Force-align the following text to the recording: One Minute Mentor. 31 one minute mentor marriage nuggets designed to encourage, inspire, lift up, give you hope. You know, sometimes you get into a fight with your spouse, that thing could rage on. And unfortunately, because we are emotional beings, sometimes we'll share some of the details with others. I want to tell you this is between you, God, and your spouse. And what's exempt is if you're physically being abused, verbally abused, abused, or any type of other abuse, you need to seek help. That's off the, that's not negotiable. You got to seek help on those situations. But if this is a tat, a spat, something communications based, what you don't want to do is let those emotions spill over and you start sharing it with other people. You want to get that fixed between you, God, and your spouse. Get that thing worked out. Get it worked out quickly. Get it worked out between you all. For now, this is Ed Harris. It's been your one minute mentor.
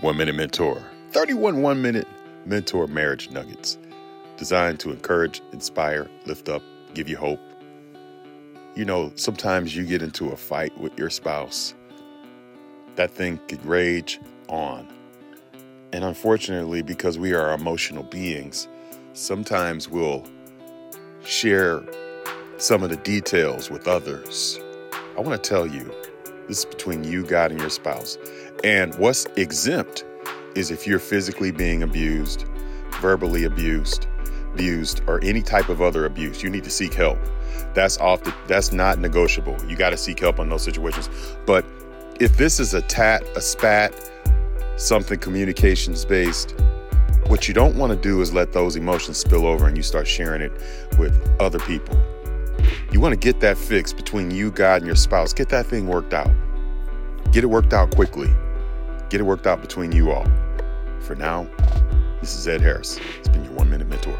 One 0.00 0.16
Minute 0.16 0.34
Mentor. 0.34 0.82
31 1.10 1.60
one 1.60 1.82
minute 1.82 2.08
mentor 2.46 2.86
marriage 2.86 3.30
nuggets 3.30 3.76
designed 4.38 4.80
to 4.80 4.92
encourage, 4.92 5.42
inspire, 5.52 6.08
lift 6.24 6.48
up, 6.48 6.62
give 6.94 7.06
you 7.06 7.18
hope. 7.18 7.40
You 8.74 8.86
know, 8.86 9.12
sometimes 9.16 9.76
you 9.76 9.84
get 9.84 10.00
into 10.00 10.30
a 10.30 10.36
fight 10.36 10.78
with 10.80 10.98
your 10.98 11.10
spouse, 11.10 11.74
that 12.96 13.10
thing 13.10 13.38
could 13.46 13.62
rage 13.66 14.18
on. 14.48 14.88
And 15.92 16.02
unfortunately, 16.02 16.80
because 16.80 17.18
we 17.18 17.34
are 17.34 17.52
emotional 17.52 18.04
beings, 18.04 18.68
sometimes 19.12 19.86
we'll 19.86 20.24
share 21.24 21.82
some 22.56 22.82
of 22.82 22.88
the 22.88 22.96
details 22.96 23.70
with 23.70 23.86
others. 23.86 24.58
I 25.18 25.20
want 25.20 25.42
to 25.42 25.46
tell 25.46 25.66
you 25.66 25.92
this 26.50 26.58
is 26.58 26.64
between 26.64 27.04
you, 27.04 27.24
God, 27.24 27.52
and 27.52 27.60
your 27.60 27.70
spouse. 27.70 28.18
And 28.64 28.92
what's 28.96 29.26
exempt 29.36 30.04
is 30.56 30.72
if 30.72 30.84
you're 30.84 30.98
physically 30.98 31.52
being 31.52 31.84
abused, 31.84 32.44
verbally 33.00 33.44
abused, 33.44 34.08
abused, 34.52 35.00
or 35.06 35.22
any 35.22 35.42
type 35.42 35.68
of 35.68 35.80
other 35.80 36.06
abuse, 36.06 36.42
you 36.42 36.50
need 36.50 36.64
to 36.64 36.70
seek 36.70 36.92
help. 36.92 37.18
That's 37.72 37.98
off 37.98 38.24
the, 38.24 38.34
that's 38.48 38.72
not 38.72 38.98
negotiable. 38.98 39.56
You 39.68 39.76
got 39.76 39.90
to 39.90 39.96
seek 39.96 40.18
help 40.18 40.40
on 40.40 40.48
those 40.48 40.64
situations. 40.64 41.08
But 41.46 41.64
if 42.18 42.36
this 42.36 42.58
is 42.58 42.74
a 42.74 42.82
tat, 42.82 43.22
a 43.36 43.40
spat, 43.40 44.10
something 44.74 45.20
communications 45.20 46.04
based, 46.04 46.56
what 47.28 47.46
you 47.46 47.54
don't 47.54 47.76
want 47.76 47.92
to 47.92 47.96
do 47.96 48.20
is 48.22 48.34
let 48.34 48.52
those 48.52 48.74
emotions 48.74 49.18
spill 49.18 49.46
over 49.46 49.68
and 49.68 49.76
you 49.76 49.84
start 49.84 50.08
sharing 50.08 50.42
it 50.42 50.52
with 50.98 51.16
other 51.38 51.60
people. 51.60 51.96
You 52.92 52.98
want 53.00 53.12
to 53.12 53.18
get 53.18 53.38
that 53.40 53.56
fixed 53.56 53.96
between 53.96 54.32
you, 54.32 54.50
God, 54.50 54.78
and 54.78 54.86
your 54.86 54.96
spouse. 54.96 55.32
Get 55.32 55.48
that 55.50 55.66
thing 55.66 55.86
worked 55.86 56.12
out. 56.12 56.30
Get 57.30 57.44
it 57.44 57.46
worked 57.46 57.72
out 57.72 57.94
quickly. 57.94 58.28
Get 59.10 59.20
it 59.20 59.24
worked 59.24 59.46
out 59.46 59.60
between 59.60 59.92
you 59.92 60.10
all. 60.10 60.26
For 61.00 61.14
now, 61.14 61.48
this 62.20 62.34
is 62.34 62.48
Ed 62.48 62.60
Harris. 62.60 62.98
It's 63.18 63.28
been 63.28 63.44
your 63.44 63.52
one 63.52 63.70
minute 63.70 63.88
mentor. 63.88 64.18